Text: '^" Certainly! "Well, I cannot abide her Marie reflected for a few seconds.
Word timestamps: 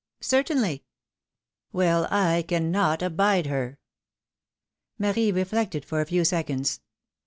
'^" 0.21 0.23
Certainly! 0.25 0.83
"Well, 1.71 2.07
I 2.09 2.43
cannot 2.47 3.03
abide 3.03 3.45
her 3.45 3.77
Marie 4.97 5.31
reflected 5.31 5.85
for 5.85 6.01
a 6.01 6.07
few 6.07 6.25
seconds. 6.25 6.79